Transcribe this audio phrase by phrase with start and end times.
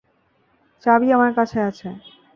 [0.83, 1.87] চাবি আমার কাছে আছে।